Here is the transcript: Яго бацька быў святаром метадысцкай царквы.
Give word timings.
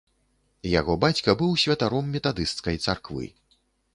Яго 0.79 0.93
бацька 1.03 1.35
быў 1.41 1.51
святаром 1.63 2.09
метадысцкай 2.15 2.75
царквы. 2.87 3.25